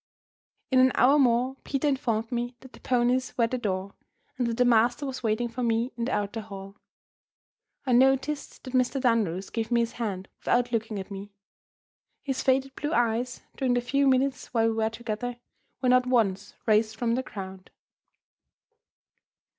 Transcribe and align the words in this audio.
In 0.71 0.79
an 0.79 0.91
hour 0.95 1.19
more 1.19 1.57
Peter 1.63 1.87
informed 1.87 2.31
me 2.31 2.55
that 2.61 2.73
the 2.73 2.79
ponies 2.79 3.37
were 3.37 3.43
at 3.43 3.51
the 3.51 3.59
door, 3.59 3.93
and 4.35 4.47
that 4.47 4.57
the 4.57 4.65
Master 4.65 5.05
was 5.05 5.21
waiting 5.21 5.47
for 5.47 5.61
me 5.61 5.93
in 5.95 6.05
the 6.05 6.11
outer 6.11 6.41
hall. 6.41 6.75
I 7.85 7.91
noticed 7.91 8.63
that 8.63 8.73
Mr. 8.73 8.99
Dunross 8.99 9.51
gave 9.51 9.69
me 9.69 9.81
his 9.81 9.91
hand, 9.91 10.27
without 10.39 10.71
looking 10.71 10.97
at 10.97 11.11
me. 11.11 11.33
His 12.23 12.41
faded 12.41 12.73
blue 12.75 12.93
eyes, 12.93 13.41
during 13.55 13.75
the 13.75 13.79
few 13.81 14.07
minutes 14.07 14.47
while 14.55 14.69
we 14.69 14.73
were 14.75 14.89
together, 14.89 15.37
were 15.83 15.89
not 15.89 16.07
once 16.07 16.55
raised 16.65 16.95
from 16.95 17.13
the 17.13 17.21
ground. 17.21 17.69